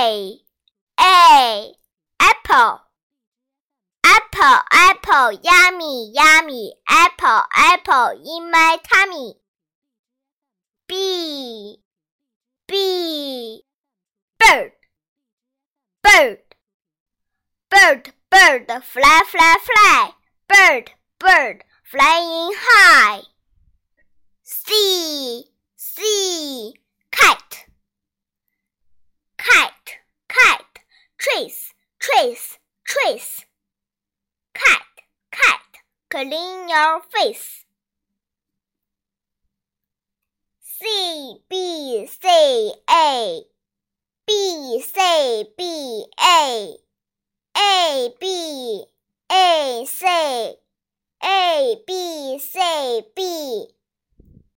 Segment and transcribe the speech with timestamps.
[0.00, 0.38] A
[0.98, 1.72] A
[2.18, 2.80] apple.
[4.02, 6.72] Apple apple yummy yummy.
[6.88, 9.34] Apple apple in my tummy.
[10.88, 11.76] B
[12.66, 13.62] B.
[14.38, 14.72] Bird
[16.02, 16.38] bird.
[17.68, 20.12] Bird bird fly fly fly.
[20.48, 23.20] Bird bird flying high
[24.42, 25.44] C
[25.76, 26.72] C
[27.10, 27.66] kite
[29.36, 29.98] kite
[30.28, 30.80] kite
[31.20, 33.44] trace trace trace
[34.54, 35.76] kite kite
[36.08, 37.66] clean your face
[40.62, 40.86] C
[41.50, 43.42] B C A
[44.26, 46.76] B C B A
[47.54, 48.84] A B
[49.30, 50.06] A C
[51.22, 53.68] A B C B